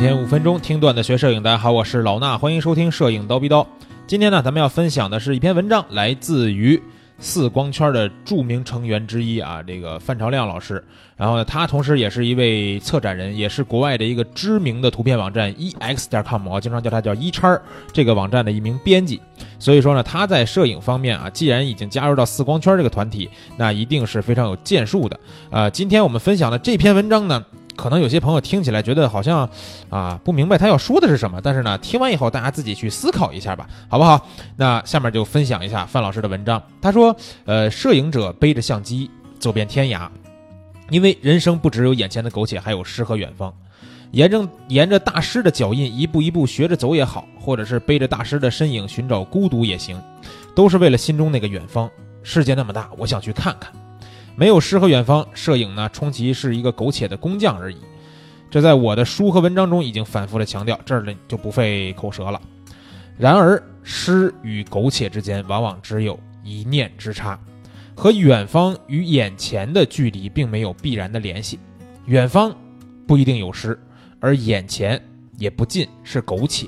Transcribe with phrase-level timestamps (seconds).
[0.00, 3.66] 天五分钟听段子学摄影，大家好，我是老衲，欢迎收听摄影刀逼刀。
[4.06, 6.82] 今天呢，咱们要分享的是一篇文章，来自于
[7.18, 10.82] 四光圈的著名成员之一啊，这个范朝亮老师。
[11.18, 17.60] 然后呢，他同时也是一位策展人，也是国外的一个知名的图片网站 ex 点 com，我经常叫他叫一叉儿
[17.92, 19.20] 这个网站的一名编辑。
[19.58, 23.28] 所以说呢，他在摄影方面啊，既然已经加入到四光圈这个团体，
[23.58, 25.20] 那一定是非常有建树的。
[25.50, 27.44] 呃，今天我们分享的这篇文章呢。
[27.76, 29.48] 可能有些朋友听起来觉得好像，
[29.88, 34.26] 啊不明白他要说的是什么，但是呢，听完以后大家自己去思考一下吧，好不好？
[34.56, 36.62] 那下面就分享一下范老师的文章。
[36.80, 40.08] 他说，呃，摄影者背着相机走遍天涯，
[40.90, 43.52] 因为人生不只有眼前的苟且，还有诗和远方。
[44.12, 50.02] 沿着沿着大师的脚印一步一步学着走也好，或者是背着大师的身影寻找孤独也行，
[50.52, 51.88] 都是为了心中那个远方。
[52.22, 53.72] 世界那么大，我想去看看。
[54.36, 57.76] 没有诗和远方，摄影呢，充其是一个苟且的工匠而已。
[58.50, 62.40] 这在我的书和文章中已经反复的强调，这儿呢就不费口舌了。
[63.18, 67.38] 然而，诗与苟且之间往往只有一念之差，
[67.94, 71.58] 和远方与眼前的距离并没有必然的联系。
[72.06, 72.56] 远方
[73.06, 73.78] 不一定有诗，
[74.20, 75.00] 而眼前
[75.36, 76.66] 也不尽是苟且。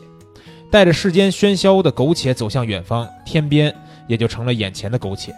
[0.70, 3.74] 带着世间喧嚣的苟且走向远方，天边
[4.06, 5.34] 也就成了眼前的苟且。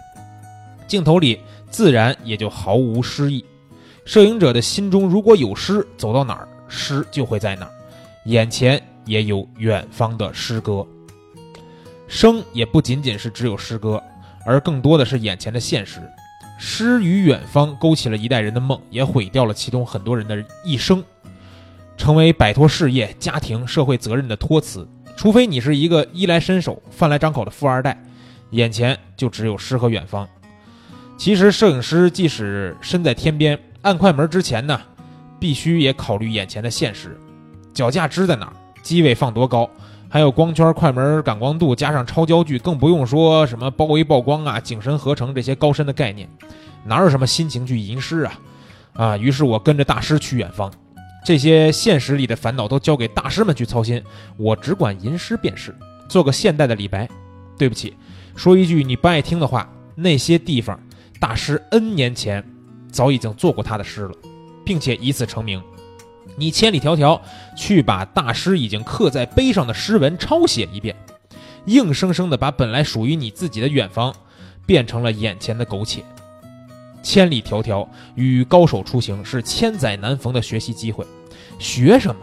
[0.86, 1.40] 镜头里
[1.70, 3.44] 自然也就毫无诗意。
[4.04, 7.72] 摄影者的心中如果有诗，走到哪儿诗就会在哪儿。
[8.26, 10.86] 眼前也有远方的诗歌。
[12.06, 14.02] 生也不仅仅是只有诗歌，
[14.44, 16.00] 而更多的是眼前的现实。
[16.58, 21.02] 诗与远方勾起了一代人的梦，也毁掉了其中很多人的一生，
[21.96, 24.86] 成为摆脱事业、家庭、社会责任的托词。
[25.16, 28.00] 除非你是一个衣来伸手、饭来张口的富二代，
[28.50, 30.28] 眼前就只有诗和远方。
[31.24, 34.78] 其实，摄影师即使身在天边，按快门之前呢，
[35.40, 37.18] 必须也考虑眼前的现实：
[37.72, 39.66] 脚架支在哪儿，机位放多高，
[40.10, 46.28] 还有光圈、快门、感光度，加上超焦距，更不用说什么包围曝光啊、景深合成这些高深的概念，
[46.84, 48.38] 哪有什么心情去吟诗啊？
[48.92, 49.16] 啊！
[49.16, 50.70] 于是我跟着大师去远方，
[51.24, 54.02] 这些现实里的烦恼都交给大师们去操心，
[54.36, 55.74] 我只管吟诗便是，
[56.06, 57.08] 做个现代的李白。
[57.56, 57.96] 对不起，
[58.36, 60.78] 说一句你不爱听的话，那些地方。
[61.24, 62.44] 大师 N 年前
[62.92, 64.14] 早已经做过他的诗了，
[64.62, 65.62] 并且以此成名。
[66.36, 67.18] 你千里迢迢
[67.56, 70.94] 去把大师已经刻在碑上的诗文抄写一遍，
[71.64, 74.14] 硬生生的把本来属于你自己的远方
[74.66, 76.04] 变成了眼前的苟且。
[77.02, 81.06] 千里迢迢与高手出行是千载难逢的学习机会。
[81.58, 82.20] 学什么？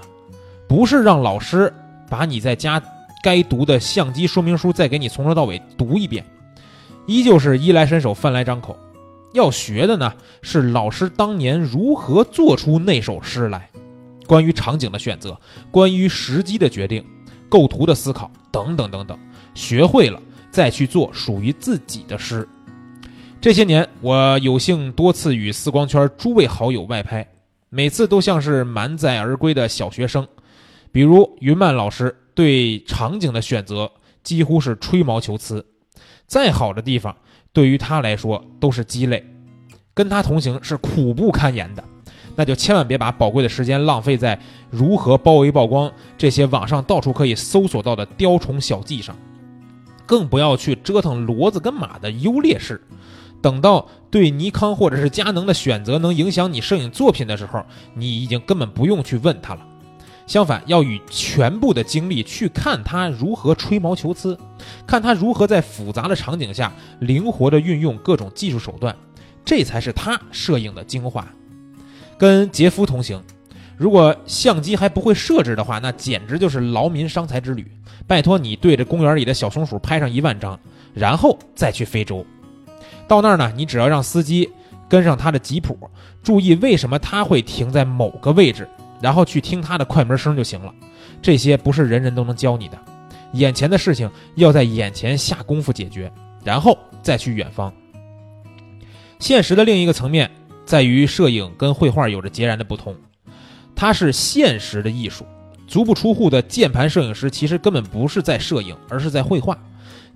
[0.68, 1.74] 不是让老师
[2.08, 2.80] 把你在家
[3.24, 6.24] 该读的相机说明书再给你从头到尾读一遍，
[7.08, 8.78] 依旧是衣来伸手，饭来张口。
[9.34, 13.70] 要学的呢是老师当年如何做出那首诗来，
[14.28, 15.40] 关于场景的选择，
[15.72, 17.06] 关于时机的决定，
[17.48, 19.18] 构图的思考等等等等，
[19.54, 20.22] 学会了
[20.52, 22.48] 再去做属于自己的诗。
[23.40, 27.28] 这些年，我有幸多次与四光圈诸位好友外拍，
[27.70, 30.28] 每次都像是满载而归的小学生。
[30.92, 33.90] 比如云曼老师对场景的选择
[34.24, 35.66] 几乎是吹毛求疵，
[36.28, 37.16] 再好的地方。
[37.54, 39.26] 对于他来说都是鸡肋，
[39.94, 41.84] 跟他同行是苦不堪言的，
[42.36, 44.40] 那就千万别把宝贵的时间浪费在
[44.70, 49.16] 如何包围曝光这些网上到处可以搜索到的雕虫小技上，
[50.06, 52.82] 更不要去折腾骡子跟马的优劣势。
[53.42, 59.68] 等到对尼康或者是佳能的选择能影响你摄影作品的时候，你已经根本不用去问他了。
[60.28, 64.38] 相反，要以全部的精力去看他如何吹毛求疵，
[64.88, 68.96] 看他如何在复杂的场景下灵活地运用各种技术手段，
[69.44, 71.28] 这才是他摄影的精华。
[72.18, 73.22] 跟杰夫同行，
[73.76, 77.70] 如果相机还不会设置的话，那简直就是劳民伤财之旅。
[78.08, 80.60] 拜托你对着公园里的小松鼠拍上一万张，
[80.94, 82.26] 然后再去非洲。
[83.08, 84.50] 到那儿呢，你只要让司机
[84.88, 85.78] 跟上他的吉普，
[86.24, 88.68] 注意为什么他会停在某个位置。
[89.02, 90.74] 然后去听他的快门声就行了，
[91.22, 92.78] 这些不是人人都能教你的。
[93.34, 96.12] 眼前的事情要在眼前下功夫解决，
[96.44, 97.74] 然后再去远方。
[99.20, 100.30] 现实的另一个层面
[100.66, 102.96] 在于，摄影跟绘画有着截然的不同，
[103.76, 105.26] 它是现实的艺术。
[105.68, 109.58] 足不出户的键盘摄影师其实根本不是在摄影，而是在绘画。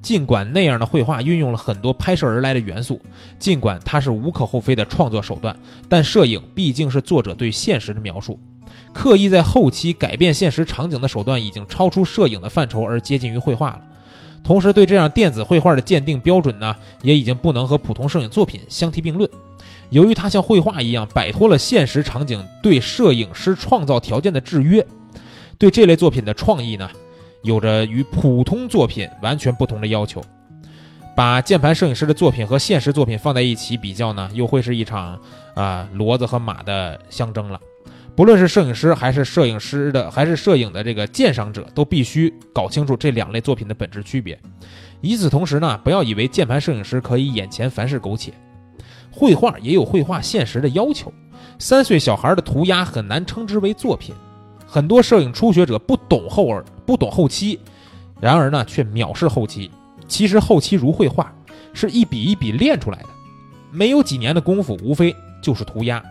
[0.01, 3.01] 尽管那样的绘画运用了很多拍摄而来的元素，
[3.39, 5.57] 尽管它是无可厚非的创作手段，
[5.87, 8.37] 但摄影毕竟是作者对现实的描述。
[8.93, 13.81] 刻意在后期改变现实场景的手段已经超出摄影的范畴，而接近于绘画了。
[14.43, 19.29] 同时，对这样电子绘画的鉴定标准呢，也已经不能和普通摄影作品相提并论。
[19.89, 24.85] 由于它像绘画一样摆脱了现实场景对摄影师创造条件的制约，
[25.57, 26.89] 对这类作品的创意呢，
[27.41, 30.21] 有着与普通作品完全不同的要求。
[31.15, 35.19] 把键盘摄影师的作品和现实作品放在一起比较呢，又会是一场
[35.53, 37.59] 啊骡子和马的相争了。
[38.15, 44.39] 不论是摄影师还是摄影师的，还是摄影的这个鉴赏者，都必须搞清楚这两类作品的本质区别。
[45.01, 48.31] 与此同时呢，不要以为键盘摄影师可以眼前凡事苟且，
[49.11, 51.11] 绘画也有绘画现实的要求。
[51.59, 54.15] 三岁小孩的涂鸦很难称之为作品。
[54.65, 57.59] 很多摄影初学者不懂后耳，不懂后期，
[58.21, 59.69] 然而呢却藐视后期。
[60.07, 61.33] 其实后期如绘画，
[61.73, 63.09] 是一笔一笔练出来的，
[63.71, 66.01] 没有几年的功夫，无非就是涂鸦。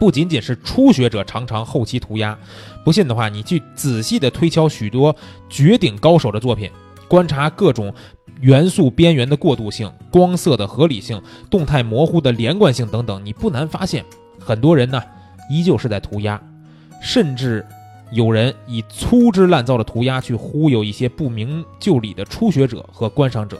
[0.00, 2.36] 不仅仅是初学者常常后期涂鸦，
[2.84, 5.14] 不信的话，你去仔细的推敲许多
[5.50, 6.70] 绝顶高手的作品，
[7.06, 7.92] 观察各种
[8.40, 11.20] 元素边缘的过渡性、光色的合理性、
[11.50, 14.02] 动态模糊的连贯性等等，你不难发现，
[14.38, 15.02] 很多人呢
[15.50, 16.42] 依旧是在涂鸦，
[17.02, 17.64] 甚至。
[18.12, 23.56] 有人以粗制滥造的涂鸦去忽悠一些不明就里的初学者和观赏者，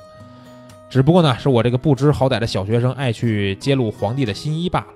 [0.91, 4.87] 只不过呢，是我这个不知好歹的小学生爱去揭露皇帝的新衣罢了。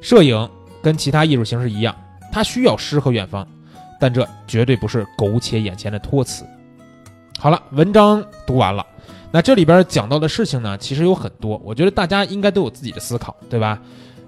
[0.00, 0.48] 摄影
[0.82, 1.94] 跟其他艺术形式一样，
[2.32, 3.46] 它需要诗和远方，
[4.00, 6.44] 但这绝对不是苟且眼前的托词。
[7.38, 8.86] 好了，文章读完了，
[9.30, 13.78] 那这里边讲到的事情呢，其实有很多，我觉得大家应该都有自己的思考，对吧？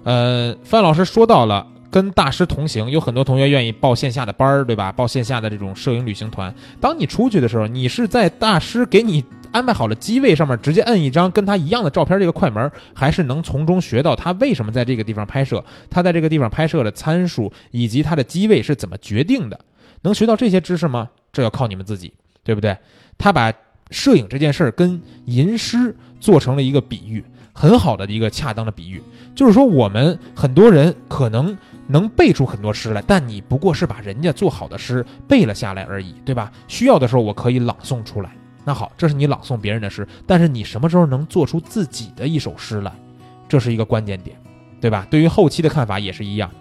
[0.03, 1.65] 呃，范老师说到了。
[1.91, 4.91] 跟大师同行，有很多同学愿意报线下的班儿，对吧？
[4.91, 6.53] 报线下的这种摄影旅行团。
[6.79, 19.59] 当你出去的时候，你是在大师给你安排好了机位上面直接摁一张跟他一样的照片这个快门，还是能从中学到他为什么在这个地方拍摄，他在这个地方拍摄的参数以及他的机位是怎么决定的？
[20.01, 21.09] 能学到这些知识吗？
[21.31, 22.13] 这要靠你们自己，
[22.43, 22.77] 对不对？
[23.17, 23.53] 他把
[23.91, 27.23] 摄影这件事儿跟吟诗做成了一个比喻，
[27.53, 29.01] 很好的一个恰当的比喻，
[29.35, 31.57] 就是说我们很多人可能。
[31.91, 36.51] 能背出很多诗来，但你不过是把人家做好的诗背了下来而已，对吧？
[36.67, 38.29] 需要的时候我可以朗诵出来。
[38.65, 42.91] 那好，这是你朗诵别人的诗，但是你什么时候能做出自己的一首诗来？
[43.47, 44.37] 这是一个关键点，
[44.79, 45.07] 对吧？
[45.09, 46.51] 对于后期的看法也是一样。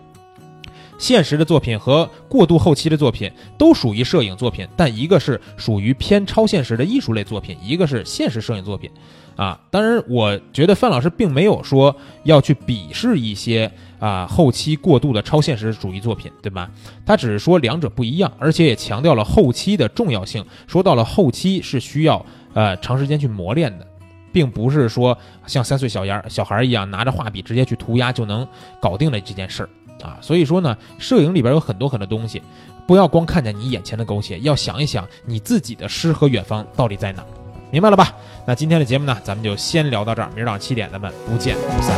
[0.99, 8.91] 现实的作品和过度后期的作品都属于摄影作品，但一个是属于偏超现实的艺术类作品，一个是现实摄影作品。
[9.37, 16.69] 啊，当然，我觉得范老师并没有说要去鄙视一些啊后期过度的超现实主义作品，对吧？
[17.06, 20.45] 他只是说两者不一样，而且也强调了后期的重要性。
[20.67, 23.87] 说到了后期是需要呃长时间去磨练的，
[24.32, 25.16] 并不是说
[25.46, 28.46] 像三岁小丫小孩一样拿着画笔直接去涂鸦就能
[28.80, 29.69] 搞定了这件事儿
[30.02, 30.19] 啊。
[30.20, 32.42] 所以说呢，摄影里边有很多很多东西，
[32.86, 37.25] 不要光看见你眼前的苟且，要想一想你自己的诗和远方到底在哪。
[37.70, 38.14] 明白了吧？
[38.46, 40.30] 那今天的节目呢，咱们就先聊到这儿。
[40.34, 41.94] 明儿早上七点，咱们不见不散。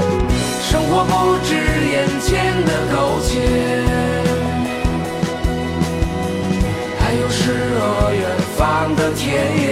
[0.63, 3.39] 生活不止眼前的苟且，
[6.99, 9.33] 还有诗和远方的田
[9.63, 9.70] 野。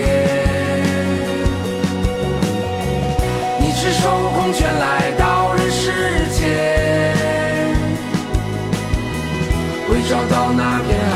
[9.88, 11.07] 会找到那片。